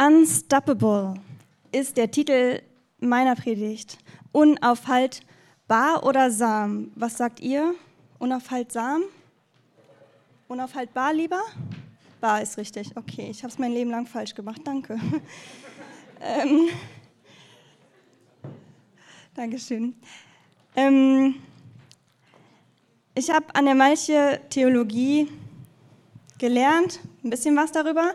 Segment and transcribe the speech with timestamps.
[0.00, 1.12] Unstoppable
[1.72, 2.62] ist der Titel
[3.00, 3.98] meiner Predigt.
[4.32, 6.90] Unaufhaltbar oder Sam?
[6.94, 7.74] Was sagt ihr?
[8.18, 9.02] Unaufhaltsam?
[10.48, 11.42] Unaufhaltbar lieber?
[12.18, 12.96] Bar ist richtig.
[12.96, 14.62] Okay, ich habe es mein Leben lang falsch gemacht.
[14.64, 14.98] Danke.
[16.22, 16.68] ähm,
[19.34, 19.94] Dankeschön.
[20.76, 21.34] Ähm,
[23.14, 25.28] ich habe an der Malche Theologie
[26.40, 28.14] gelernt, ein bisschen was darüber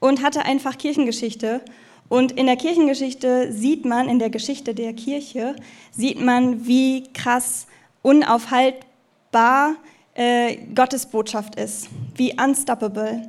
[0.00, 1.60] und hatte einfach Kirchengeschichte.
[2.08, 5.56] Und in der Kirchengeschichte sieht man, in der Geschichte der Kirche,
[5.90, 7.66] sieht man, wie krass
[8.02, 9.76] unaufhaltbar
[10.14, 13.22] äh, Gottes Botschaft ist, wie unstoppable.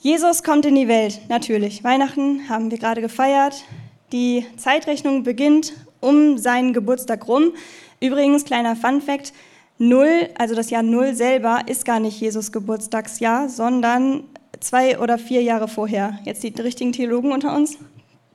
[0.00, 1.82] Jesus kommt in die Welt, natürlich.
[1.82, 3.64] Weihnachten haben wir gerade gefeiert.
[4.12, 7.52] Die Zeitrechnung beginnt um seinen Geburtstag rum.
[8.00, 9.32] Übrigens, kleiner Fun fact,
[9.78, 14.24] Null, also das Jahr Null selber, ist gar nicht Jesus Geburtstagsjahr, sondern
[14.60, 16.18] zwei oder vier Jahre vorher.
[16.24, 17.76] Jetzt die richtigen Theologen unter uns.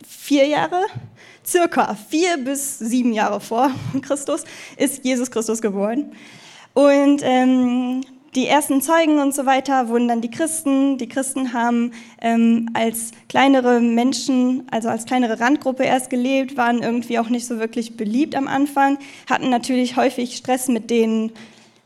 [0.07, 0.85] Vier Jahre,
[1.45, 3.71] circa vier bis sieben Jahre vor
[4.01, 4.43] Christus
[4.77, 6.11] ist Jesus Christus geboren.
[6.73, 8.01] Und ähm,
[8.35, 10.97] die ersten Zeugen und so weiter wurden dann die Christen.
[10.97, 17.19] Die Christen haben ähm, als kleinere Menschen, also als kleinere Randgruppe erst gelebt, waren irgendwie
[17.19, 18.97] auch nicht so wirklich beliebt am Anfang,
[19.29, 21.33] hatten natürlich häufig Stress mit den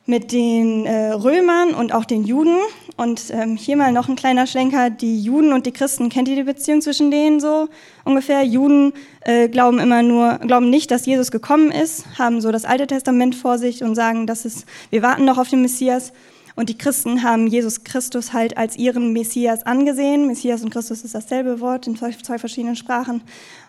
[0.08, 2.58] mit den äh, Römern und auch den Juden.
[2.96, 6.36] Und ähm, hier mal noch ein kleiner Schlenker, die Juden und die Christen, kennt ihr
[6.36, 7.68] die Beziehung zwischen denen so
[8.04, 8.44] ungefähr?
[8.44, 12.88] Juden äh, glauben immer nur, glauben nicht, dass Jesus gekommen ist, haben so das Alte
[12.88, 16.14] Testament vor sich und sagen, dass es, wir warten noch auf den Messias.
[16.56, 20.26] Und die Christen haben Jesus Christus halt als ihren Messias angesehen.
[20.28, 23.22] Messias und Christus ist dasselbe Wort in zwei, verschiedenen Sprachen.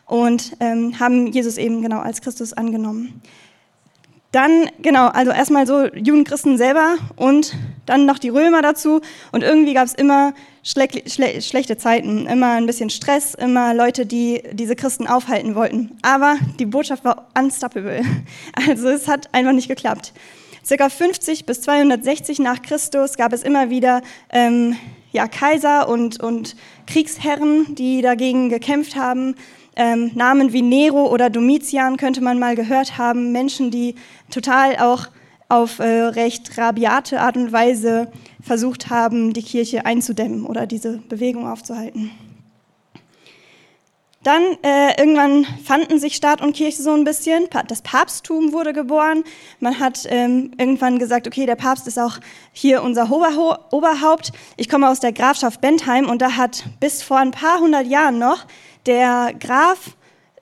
[0.06, 3.20] Und ähm, haben Jesus eben genau als Christus angenommen.
[4.36, 9.00] Dann, genau, also erstmal so Judenchristen selber und dann noch die Römer dazu.
[9.32, 14.04] Und irgendwie gab es immer schle schle schlechte Zeiten, immer ein bisschen Stress, immer Leute,
[14.04, 15.96] die diese Christen aufhalten wollten.
[16.02, 18.02] Aber die Botschaft war unstoppable.
[18.68, 20.12] Also es hat einfach nicht geklappt.
[20.66, 24.74] Circa 50 bis 260 nach Christus gab es immer wieder ähm,
[25.12, 26.56] ja, Kaiser und, und
[26.88, 29.36] Kriegsherren, die dagegen gekämpft haben.
[29.76, 33.30] Ähm, Namen wie Nero oder Domitian könnte man mal gehört haben.
[33.30, 33.94] Menschen, die
[34.28, 35.06] total auch
[35.48, 38.10] auf äh, recht rabiate Art und Weise
[38.42, 42.10] versucht haben, die Kirche einzudämmen oder diese Bewegung aufzuhalten.
[44.26, 47.46] Dann äh, irgendwann fanden sich Staat und Kirche so ein bisschen.
[47.68, 49.22] Das Papsttum wurde geboren.
[49.60, 52.18] Man hat ähm, irgendwann gesagt, okay, der Papst ist auch
[52.50, 54.32] hier unser Oberhaupt.
[54.56, 58.18] Ich komme aus der Grafschaft Bentheim und da hat bis vor ein paar hundert Jahren
[58.18, 58.46] noch
[58.86, 59.94] der Graf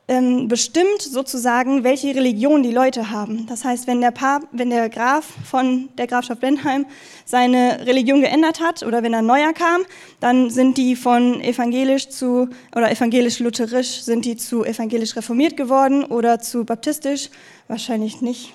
[0.06, 3.46] ähm, bestimmt sozusagen, welche Religion die Leute haben.
[3.46, 6.84] Das heißt, wenn der, Pap, wenn der Graf von der Grafschaft Bentheim
[7.24, 9.82] seine Religion geändert hat oder wenn ein neuer kam,
[10.20, 16.38] dann sind die von evangelisch zu oder evangelisch-lutherisch sind die zu evangelisch reformiert geworden oder
[16.38, 17.30] zu baptistisch.
[17.66, 18.52] Wahrscheinlich nicht.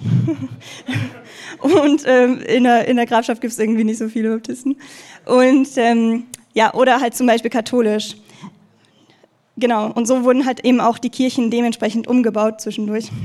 [1.62, 4.78] Und ähm, in, der, in der Grafschaft gibt es irgendwie nicht so viele Baptisten.
[5.26, 8.16] Und ähm, ja, oder halt zum Beispiel katholisch.
[9.60, 13.10] Genau, und so wurden halt eben auch die Kirchen dementsprechend umgebaut zwischendurch.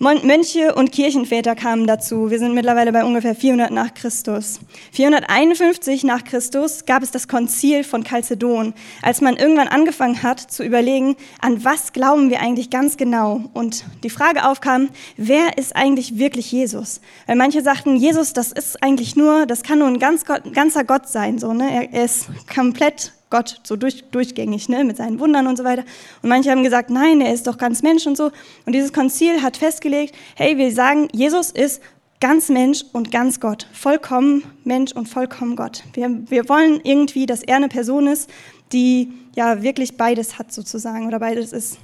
[0.00, 2.30] Mönche und Kirchenväter kamen dazu.
[2.30, 4.60] Wir sind mittlerweile bei ungefähr 400 nach Christus.
[4.92, 10.62] 451 nach Christus gab es das Konzil von Chalcedon, als man irgendwann angefangen hat zu
[10.62, 13.42] überlegen, an was glauben wir eigentlich ganz genau?
[13.54, 17.00] Und die Frage aufkam, wer ist eigentlich wirklich Jesus?
[17.26, 21.08] Weil manche sagten, Jesus, das ist eigentlich nur, das kann nur ein ganz ganzer Gott
[21.08, 21.90] sein, so, ne?
[21.90, 25.84] Er ist komplett Gott so durch, durchgängig, ne, mit seinen Wundern und so weiter.
[26.22, 28.30] Und manche haben gesagt, nein, er ist doch ganz Mensch und so.
[28.64, 31.82] Und dieses Konzil hat festgelegt, hey, wir sagen, Jesus ist
[32.20, 35.84] ganz Mensch und ganz Gott, vollkommen Mensch und vollkommen Gott.
[35.92, 38.30] Wir, wir wollen irgendwie, dass er eine Person ist,
[38.72, 41.78] die ja wirklich beides hat sozusagen oder beides ist.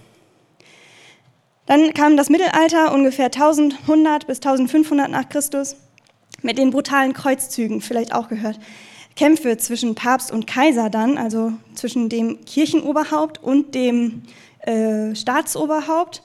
[1.66, 5.76] Dann kam das Mittelalter, ungefähr 1100 bis 1500 nach Christus,
[6.42, 8.58] mit den brutalen Kreuzzügen, vielleicht auch gehört.
[9.16, 14.22] Kämpfe zwischen Papst und Kaiser dann, also zwischen dem Kirchenoberhaupt und dem
[14.60, 16.22] äh, Staatsoberhaupt.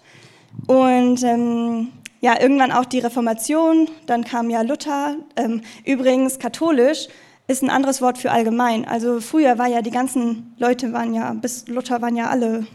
[0.68, 1.90] Und ähm,
[2.22, 5.16] ja, irgendwann auch die Reformation, dann kam ja Luther.
[5.36, 7.08] Ähm, übrigens, katholisch
[7.48, 8.86] ist ein anderes Wort für allgemein.
[8.86, 12.68] Also früher war ja die ganzen Leute waren ja, bis Luther waren ja alle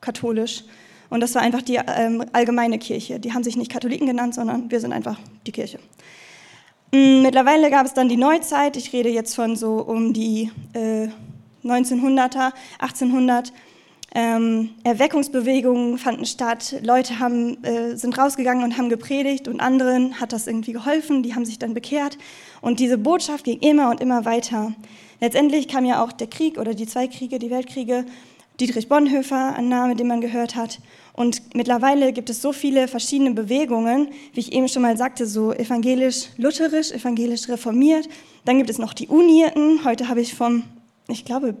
[0.00, 0.64] katholisch.
[1.10, 3.18] Und das war einfach die ähm, allgemeine Kirche.
[3.18, 5.78] Die haben sich nicht Katholiken genannt, sondern wir sind einfach die Kirche.
[6.92, 8.76] Mm, mittlerweile gab es dann die Neuzeit.
[8.76, 11.08] Ich rede jetzt von so um die äh,
[11.64, 13.52] 1900er, 1800.
[14.14, 16.76] Ähm, Erweckungsbewegungen fanden statt.
[16.82, 21.22] Leute haben, äh, sind rausgegangen und haben gepredigt und anderen hat das irgendwie geholfen.
[21.22, 22.16] Die haben sich dann bekehrt.
[22.62, 24.72] Und diese Botschaft ging immer und immer weiter.
[25.20, 28.06] Letztendlich kam ja auch der Krieg oder die zwei Kriege, die Weltkriege.
[28.60, 30.80] Dietrich Bonhoeffer, ein Name, den man gehört hat.
[31.18, 35.52] Und mittlerweile gibt es so viele verschiedene Bewegungen, wie ich eben schon mal sagte, so
[35.52, 38.08] evangelisch-lutherisch, evangelisch-reformiert.
[38.44, 39.84] Dann gibt es noch die Unierten.
[39.84, 40.62] Heute habe ich vom,
[41.08, 41.56] ich glaube,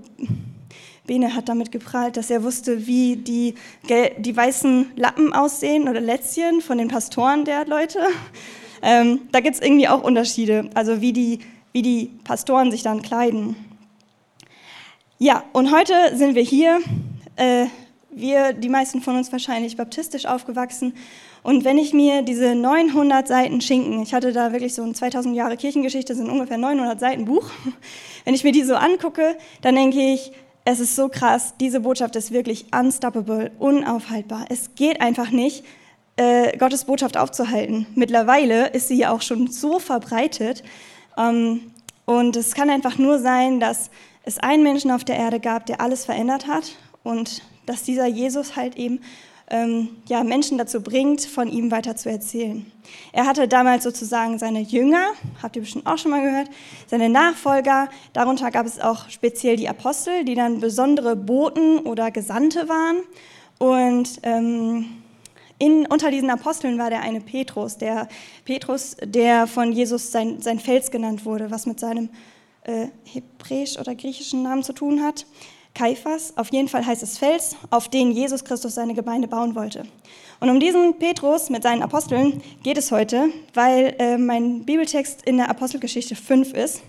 [1.08, 3.56] Bene hat damit geprahlt, dass er wusste, wie die,
[4.18, 7.98] die weißen Lappen aussehen oder Lätzchen von den Pastoren der Leute.
[8.80, 11.40] Ähm, da gibt es irgendwie auch Unterschiede, also wie die,
[11.72, 13.56] wie die Pastoren sich dann kleiden.
[15.18, 16.78] Ja, und heute sind wir hier,
[17.34, 17.66] äh,
[18.10, 20.94] wir, die meisten von uns wahrscheinlich baptistisch aufgewachsen.
[21.42, 25.36] Und wenn ich mir diese 900 Seiten Schinken, ich hatte da wirklich so ein 2000
[25.36, 27.50] Jahre Kirchengeschichte, sind ungefähr 900 Seiten Buch,
[28.24, 30.32] wenn ich mir die so angucke, dann denke ich,
[30.64, 34.46] es ist so krass, diese Botschaft ist wirklich unstoppable, unaufhaltbar.
[34.50, 35.64] Es geht einfach nicht,
[36.16, 37.86] äh, Gottes Botschaft aufzuhalten.
[37.94, 40.62] Mittlerweile ist sie ja auch schon so verbreitet.
[41.16, 41.72] Ähm,
[42.04, 43.90] und es kann einfach nur sein, dass
[44.24, 46.72] es einen Menschen auf der Erde gab, der alles verändert hat
[47.02, 49.00] und dass dieser Jesus halt eben
[49.50, 52.70] ähm, ja, Menschen dazu bringt, von ihm weiter zu erzählen.
[53.12, 55.06] Er hatte damals sozusagen seine Jünger,
[55.42, 56.48] habt ihr bestimmt auch schon mal gehört,
[56.86, 57.88] seine Nachfolger.
[58.12, 62.98] Darunter gab es auch speziell die Apostel, die dann besondere Boten oder Gesandte waren.
[63.58, 64.86] Und ähm,
[65.58, 68.08] in, unter diesen Aposteln war der eine Petrus, der
[68.44, 72.10] Petrus, der von Jesus sein, sein Fels genannt wurde, was mit seinem
[72.62, 75.26] äh, hebräisch oder griechischen Namen zu tun hat.
[75.74, 79.84] Kaiphas, auf jeden Fall heißt es Fels, auf den Jesus Christus seine Gemeinde bauen wollte.
[80.40, 85.36] Und um diesen Petrus mit seinen Aposteln geht es heute, weil äh, mein Bibeltext in
[85.36, 86.82] der Apostelgeschichte 5 ist.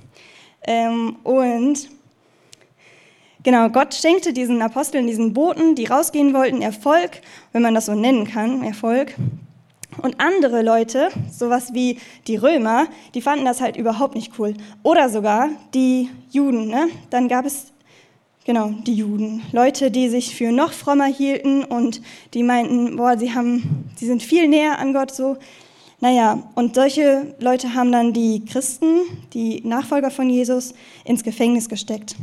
[0.68, 1.90] Ähm, und
[3.44, 7.22] genau, Gott schenkte diesen Aposteln, diesen Boten, die rausgehen wollten, Erfolg,
[7.54, 9.16] wenn man das so nennen kann, Erfolg.
[10.02, 11.98] Und andere Leute, sowas wie
[12.28, 14.54] die Römer, die fanden das halt überhaupt nicht cool.
[14.84, 16.68] Oder sogar die Juden.
[16.68, 16.88] Ne?
[17.10, 17.74] Dann gab es
[18.46, 19.44] Genau, die Juden.
[19.52, 22.02] Leute, die sich für noch frommer hielten und
[22.34, 25.38] die meinten, boah, sie, haben, sie sind viel näher an Gott so.
[26.00, 29.02] Naja, und solche Leute haben dann die Christen,
[29.34, 32.16] die Nachfolger von Jesus, ins Gefängnis gesteckt.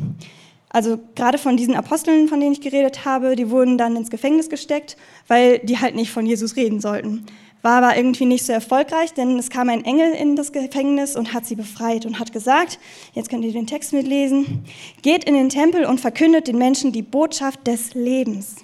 [0.70, 4.48] Also gerade von diesen Aposteln, von denen ich geredet habe, die wurden dann ins Gefängnis
[4.48, 4.96] gesteckt,
[5.28, 7.26] weil die halt nicht von Jesus reden sollten
[7.66, 11.34] war aber irgendwie nicht so erfolgreich, denn es kam ein Engel in das Gefängnis und
[11.34, 12.78] hat sie befreit und hat gesagt,
[13.12, 14.64] jetzt könnt ihr den Text mitlesen,
[15.02, 18.54] geht in den Tempel und verkündet den Menschen die Botschaft des Lebens.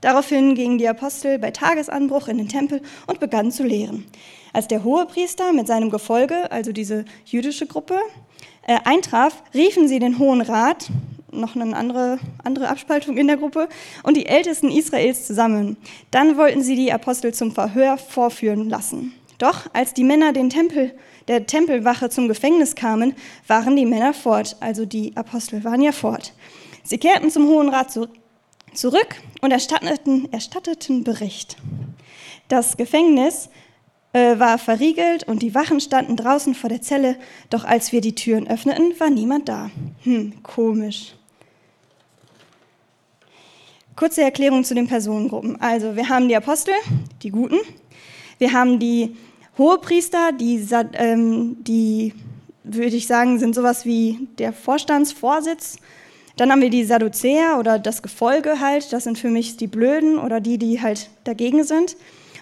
[0.00, 4.06] Daraufhin gingen die Apostel bei Tagesanbruch in den Tempel und begannen zu lehren.
[4.52, 8.00] Als der Hohepriester mit seinem Gefolge, also diese jüdische Gruppe,
[8.66, 10.90] äh, eintraf, riefen sie den Hohen Rat,
[11.30, 13.68] noch eine andere, andere Abspaltung in der Gruppe,
[14.02, 15.76] und die Ältesten Israels zusammen.
[16.10, 19.14] Dann wollten sie die Apostel zum Verhör vorführen lassen.
[19.38, 20.94] Doch als die Männer den Tempel,
[21.28, 23.14] der Tempelwache zum Gefängnis kamen,
[23.46, 26.32] waren die Männer fort, also die Apostel waren ja fort.
[26.82, 28.08] Sie kehrten zum Hohen Rat zu,
[28.74, 31.56] zurück und erstatteten, erstatteten Bericht.
[32.48, 33.50] Das Gefängnis
[34.18, 37.16] äh, war verriegelt und die Wachen standen draußen vor der Zelle,
[37.50, 39.70] doch als wir die Türen öffneten, war niemand da.
[40.02, 41.14] Hm, komisch.
[43.96, 45.60] Kurze Erklärung zu den Personengruppen.
[45.60, 46.74] Also, wir haben die Apostel,
[47.22, 47.58] die Guten.
[48.38, 49.16] Wir haben die
[49.56, 52.14] Hohepriester, die, ähm, die
[52.62, 55.78] würde ich sagen, sind sowas wie der Vorstandsvorsitz.
[56.36, 58.92] Dann haben wir die Sadduzäer oder das Gefolge halt.
[58.92, 61.96] Das sind für mich die Blöden oder die, die halt dagegen sind.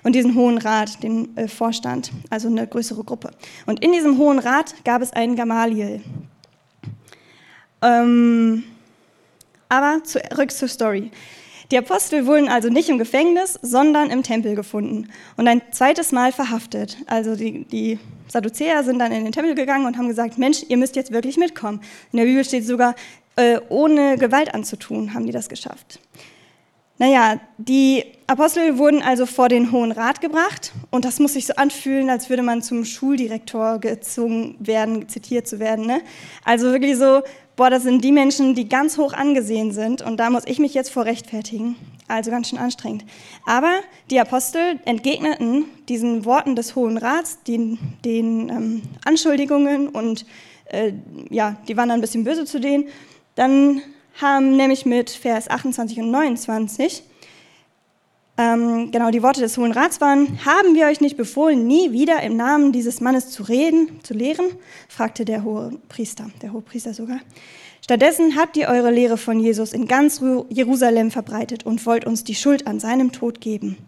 [0.07, 3.33] Und diesen Hohen Rat, den äh, Vorstand, also eine größere Gruppe.
[3.67, 6.01] Und in diesem Hohen Rat gab es einen Gamaliel.
[7.83, 8.63] Ähm,
[9.69, 11.11] aber zurück zur Story.
[11.73, 16.31] Die Apostel wurden also nicht im Gefängnis, sondern im Tempel gefunden und ein zweites Mal
[16.31, 16.99] verhaftet.
[17.09, 17.99] Also die, die
[18.29, 21.37] Sadduzäer sind dann in den Tempel gegangen und haben gesagt, Mensch, ihr müsst jetzt wirklich
[21.37, 21.81] mitkommen.
[22.13, 22.95] In der Bibel steht sogar,
[23.35, 25.99] äh, ohne Gewalt anzutun, haben die das geschafft.
[26.99, 31.55] Naja, die Apostel wurden also vor den Hohen Rat gebracht und das muss sich so
[31.55, 35.87] anfühlen, als würde man zum Schuldirektor gezwungen werden, zitiert zu werden.
[35.87, 36.01] Ne?
[36.45, 37.23] Also wirklich so
[37.57, 40.75] boah, das sind die Menschen, die ganz hoch angesehen sind und da muss ich mich
[40.75, 41.77] jetzt vor rechtfertigen.
[42.09, 43.05] Also ganz schön anstrengend.
[43.47, 50.25] Aber die Apostel entgegneten diesen Worten des Hohen Rats, den, den ähm, Anschuldigungen und
[50.67, 50.93] äh,
[51.31, 52.85] ja, die waren dann ein bisschen böse zu denen.
[53.35, 53.83] Dann
[54.21, 57.03] haben nämlich mit Vers 28 und 29
[58.39, 62.23] ähm, genau die Worte des Hohen Rats waren, haben wir euch nicht befohlen, nie wieder
[62.23, 64.47] im Namen dieses Mannes zu reden, zu lehren?
[64.89, 67.21] fragte der hohe Priester, der hohe Priester sogar.
[67.83, 70.21] Stattdessen habt ihr eure Lehre von Jesus in ganz
[70.51, 73.79] Jerusalem verbreitet und wollt uns die Schuld an seinem Tod geben.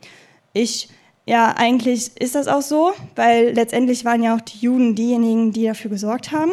[0.54, 0.88] Ich,
[1.26, 5.64] ja, eigentlich ist das auch so, weil letztendlich waren ja auch die Juden diejenigen, die
[5.64, 6.52] dafür gesorgt haben.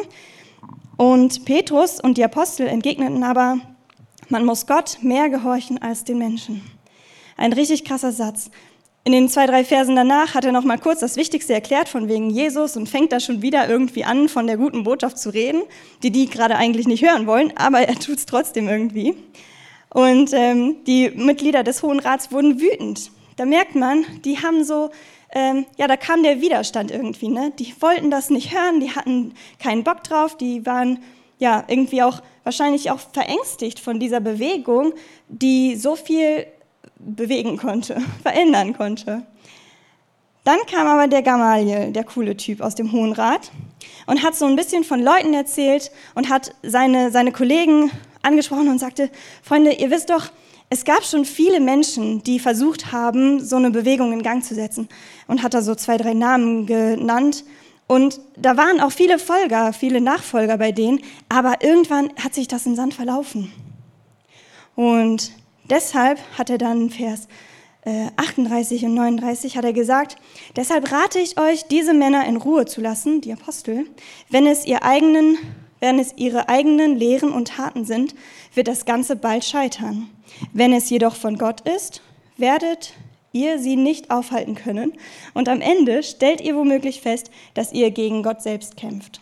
[0.98, 3.58] Und Petrus und die Apostel entgegneten aber,
[4.30, 6.64] Man muss Gott mehr gehorchen als den Menschen.
[7.38, 8.50] Ein richtig krasser Satz.
[9.04, 12.08] In den zwei, drei Versen danach hat er noch mal kurz das Wichtigste erklärt von
[12.08, 15.62] wegen Jesus und fängt da schon wieder irgendwie an, von der guten Botschaft zu reden,
[16.02, 19.16] die die gerade eigentlich nicht hören wollen, aber er tut es trotzdem irgendwie.
[19.94, 23.12] Und ähm, die Mitglieder des Hohen Rats wurden wütend.
[23.36, 24.90] Da merkt man, die haben so,
[25.34, 27.30] ähm, ja, da kam der Widerstand irgendwie.
[27.30, 27.52] Ne?
[27.58, 31.00] Die wollten das nicht hören, die hatten keinen Bock drauf, die waren
[31.40, 34.94] ja irgendwie auch wahrscheinlich auch verängstigt von dieser Bewegung,
[35.28, 36.46] die so viel
[36.98, 39.26] bewegen konnte, verändern konnte.
[40.44, 43.52] Dann kam aber der Gamaliel, der coole Typ aus dem Hohen Rat,
[44.06, 47.92] und hat so ein bisschen von Leuten erzählt und hat seine, seine Kollegen
[48.22, 49.10] angesprochen und sagte,
[49.42, 50.28] Freunde, ihr wisst doch,
[50.70, 54.90] es gab schon viele Menschen, die versucht haben, so eine Bewegung in Gang zu setzen
[55.28, 57.44] und hat da so zwei, drei Namen genannt.
[57.88, 62.66] Und da waren auch viele Folger, viele Nachfolger bei denen, aber irgendwann hat sich das
[62.66, 63.52] in Sand verlaufen.
[64.76, 65.32] Und
[65.70, 67.28] deshalb hat er dann Vers
[68.18, 70.18] 38 äh, und 39 hat er gesagt,
[70.56, 73.86] deshalb rate ich euch, diese Männer in Ruhe zu lassen, die Apostel,
[74.30, 75.38] wenn es, ihr eigenen,
[75.86, 78.16] wenn es ihre eigenen Lehren und Taten sind,
[78.56, 80.10] wird das Ganze bald scheitern.
[80.52, 82.02] Wenn es jedoch von Gott ist,
[82.38, 82.94] werdet
[83.34, 84.94] ihr sie nicht aufhalten können
[85.36, 89.22] und am Ende stellt ihr womöglich fest, dass ihr gegen Gott selbst kämpft.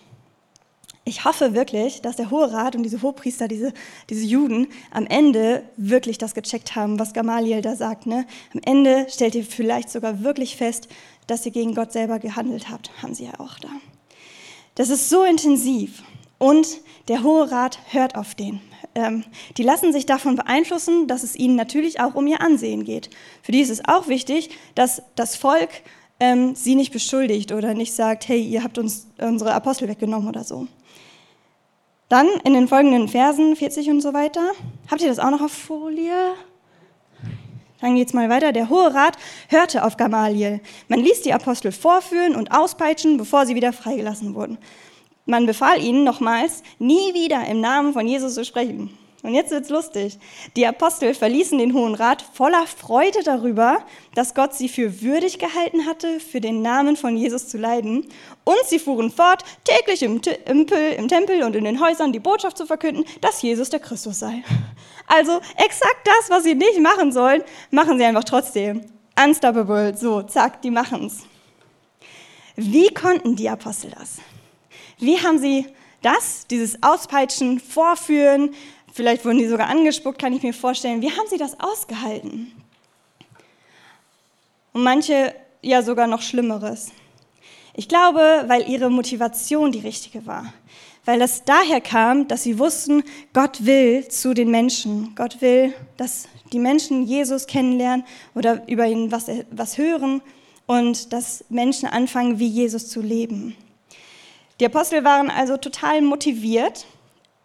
[1.04, 3.74] Ich hoffe wirklich, dass der Hohe Rat und diese Hohepriester, diese,
[4.10, 8.06] diese Juden, am Ende wirklich das gecheckt haben, was Gamaliel da sagt.
[8.06, 8.26] Ne?
[8.54, 10.88] Am Ende stellt ihr vielleicht sogar wirklich fest,
[11.28, 12.90] dass ihr gegen Gott selber gehandelt habt.
[13.04, 13.68] Haben sie ja auch da.
[14.76, 16.04] Das ist so intensiv.
[16.44, 18.60] Und der Hohe Rat hört auf den.
[18.96, 19.24] Ähm,
[19.56, 23.10] die lassen sich davon beeinflussen, dass es ihnen natürlich auch um ihr Ansehen geht.
[23.42, 25.70] Für die ist es auch wichtig, dass das Volk
[26.20, 30.44] ähm, sie nicht beschuldigt oder nicht sagt, hey, ihr habt uns unsere Apostel weggenommen oder
[30.44, 30.68] so.
[32.10, 34.44] Dann in den folgenden Versen 40 und so weiter.
[34.92, 36.34] Habt ihr das auch noch auf Folie?
[37.80, 38.52] Dann geht es mal weiter.
[38.52, 39.16] Der Hohe Rat
[39.48, 40.60] hörte auf Gamaliel.
[40.90, 44.58] Man ließ die Apostel vorführen und auspeitschen, bevor sie wieder freigelassen wurden.
[45.26, 48.98] Man befahl ihnen nochmals, nie wieder im Namen von Jesus zu sprechen.
[49.24, 50.20] Und jetzt wird's lustig.
[50.58, 53.78] Die Apostel verließen den Hohen Rat voller Freude darüber,
[54.16, 58.06] dass Gott sie für würdig gehalten hatte, für den Namen von Jesus zu leiden.
[58.44, 62.58] Und sie fuhren fort, täglich im, Tempel, im Tempel und in den Häusern die Botschaft
[62.58, 64.44] zu verkünden, dass Jesus der Christus sei.
[65.08, 68.82] Also exakt das, was sie nicht machen sollen, machen sie einfach trotzdem.
[69.22, 71.20] Unstoppable, so, zack, die machen's.
[72.56, 74.18] Wie konnten die Apostel das?
[75.04, 75.68] Wie haben sie
[76.02, 78.54] das, dieses Auspeitschen, Vorführen,
[78.94, 81.02] Vielleicht wurden die sogar angespuckt, kann ich mir vorstellen.
[81.02, 82.52] Wie haben sie das ausgehalten?
[84.72, 85.34] Und manche
[85.64, 86.92] ja sogar noch Schlimmeres.
[87.74, 90.54] Ich glaube, weil ihre Motivation die richtige war.
[91.06, 95.16] Weil es daher kam, dass sie wussten, Gott will zu den Menschen.
[95.16, 98.06] Gott will, dass die Menschen Jesus kennenlernen
[98.36, 100.22] oder über ihn was, was hören
[100.68, 103.56] und dass Menschen anfangen, wie Jesus zu leben.
[104.64, 106.86] Die Apostel waren also total motiviert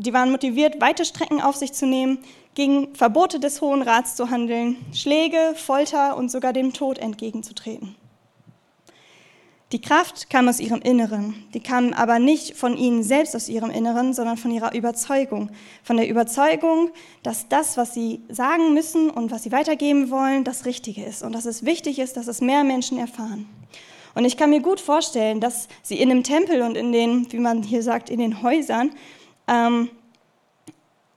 [0.01, 2.19] die waren motiviert, weite Strecken auf sich zu nehmen,
[2.55, 7.97] gegen Verbote des Hohen Rats zu handeln, Schläge, Folter und sogar dem Tod entgegenzutreten.
[9.73, 13.71] Die Kraft kam aus ihrem Inneren, die kam aber nicht von ihnen selbst aus ihrem
[13.71, 15.51] Inneren, sondern von ihrer Überzeugung.
[15.83, 16.91] Von der Überzeugung,
[17.25, 21.33] dass das, was sie sagen müssen und was sie weitergeben wollen, das Richtige ist und
[21.33, 23.47] dass es wichtig ist, dass es mehr Menschen erfahren.
[24.19, 27.39] Und ich kann mir gut vorstellen, dass sie in dem Tempel und in den, wie
[27.39, 28.91] man hier sagt, in den Häusern
[29.47, 29.91] ähm,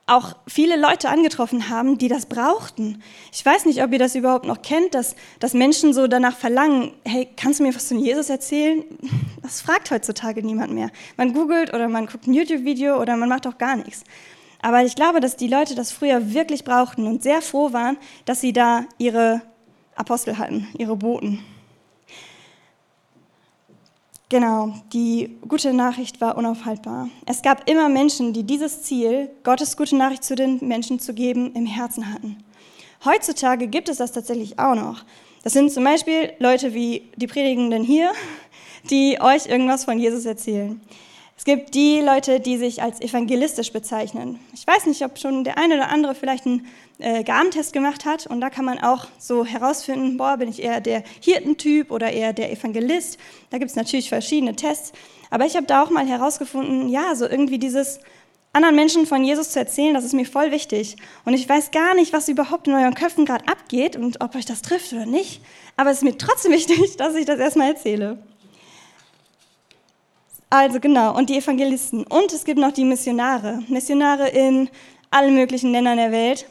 [0.06, 3.02] auch viele Leute angetroffen haben, die das brauchten.
[3.32, 6.92] Ich weiß nicht, ob ihr das überhaupt noch kennt, dass, dass Menschen so danach verlangen,
[7.04, 8.84] hey, kannst du mir was von Jesus erzählen?
[9.42, 10.92] Das fragt heutzutage niemand mehr.
[11.18, 14.04] Man googelt oder man guckt ein YouTube-Video oder man macht auch gar nichts.
[14.62, 18.42] Aber ich glaube, dass die Leute das früher wirklich brauchten und sehr froh waren, dass
[18.42, 19.42] sie da ihre
[19.96, 21.44] Apostel hatten, ihre Boten.
[24.32, 27.10] Genau, die gute Nachricht war unaufhaltbar.
[27.26, 31.54] Es gab immer Menschen, die dieses Ziel, Gottes gute Nachricht zu den Menschen zu geben,
[31.54, 32.38] im Herzen hatten.
[33.04, 35.04] Heutzutage gibt es das tatsächlich auch noch.
[35.44, 38.14] Das sind zum Beispiel Leute wie die Predigenden hier,
[38.90, 40.80] die euch irgendwas von Jesus erzählen.
[41.42, 44.40] Es gibt die Leute, die sich als evangelistisch bezeichnen.
[44.54, 46.68] Ich weiß nicht, ob schon der eine oder andere vielleicht einen
[47.00, 50.82] äh, Gabentest gemacht hat und da kann man auch so herausfinden, boah, bin ich eher
[50.82, 53.18] der Hirtentyp oder eher der Evangelist.
[53.50, 54.94] Da gibt es natürlich verschiedene Tests,
[55.32, 58.02] aber ich habe da auch mal herausgefunden, ja, so irgendwie dieses
[58.54, 60.96] anderen Menschen von Jesus zu erzählen, das ist mir voll wichtig.
[61.26, 64.46] Und ich weiß gar nicht, was überhaupt in euren Köpfen gerade abgeht und ob euch
[64.46, 65.42] das trifft oder nicht,
[65.76, 68.20] aber es ist mir trotzdem wichtig, dass ich das erstmal erzähle.
[70.54, 72.04] Also genau, und die Evangelisten.
[72.04, 73.64] Und es gibt noch die Missionare.
[73.70, 74.70] Missionare in
[75.10, 76.46] allen möglichen Ländern der Welt,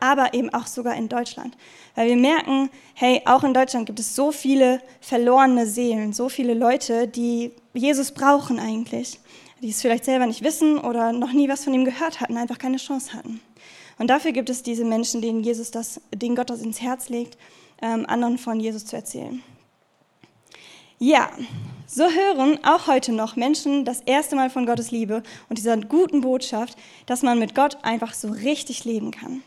[0.00, 1.56] aber eben auch sogar in Deutschland.
[1.94, 6.54] Weil wir merken, hey, auch in Deutschland gibt es so viele verlorene Seelen, so viele
[6.54, 9.20] Leute, die Jesus brauchen eigentlich,
[9.62, 12.58] die es vielleicht selber nicht wissen oder noch nie was von ihm gehört hatten, einfach
[12.58, 13.40] keine Chance hatten.
[13.96, 17.38] Und dafür gibt es diese Menschen, denen Jesus das, denen Gott das ins Herz legt,
[17.80, 19.40] ähm, anderen von Jesus zu erzählen.
[20.98, 21.30] Ja,
[21.86, 26.20] so hören auch heute noch Menschen das erste Mal von Gottes Liebe und dieser guten
[26.20, 26.76] Botschaft,
[27.06, 29.42] dass man mit Gott einfach so richtig leben kann.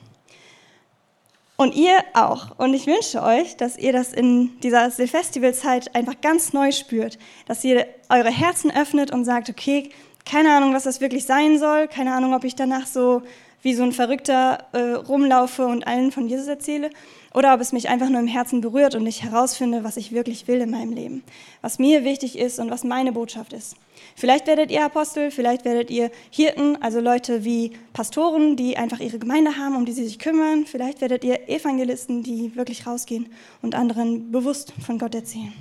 [1.57, 2.57] Und ihr auch.
[2.57, 7.65] Und ich wünsche euch, dass ihr das in dieser Festivalzeit einfach ganz neu spürt, dass
[7.65, 9.89] ihr eure Herzen öffnet und sagt, okay,
[10.25, 13.23] keine Ahnung, was das wirklich sein soll, keine Ahnung, ob ich danach so
[13.61, 16.89] wie so ein Verrückter äh, rumlaufe und allen von Jesus erzähle,
[17.33, 20.47] oder ob es mich einfach nur im Herzen berührt und ich herausfinde, was ich wirklich
[20.47, 21.23] will in meinem Leben,
[21.61, 23.75] was mir wichtig ist und was meine Botschaft ist.
[24.15, 29.19] Vielleicht werdet ihr Apostel, vielleicht werdet ihr Hirten, also Leute wie Pastoren, die einfach ihre
[29.19, 30.65] Gemeinde haben, um die sie sich kümmern.
[30.65, 33.27] Vielleicht werdet ihr Evangelisten, die wirklich rausgehen
[33.61, 35.53] und anderen bewusst von Gott erzählen.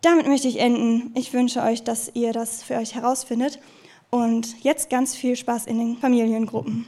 [0.00, 1.12] Damit möchte ich enden.
[1.14, 3.58] Ich wünsche euch, dass ihr das für euch herausfindet
[4.10, 6.82] und jetzt ganz viel Spaß in den Familiengruppen.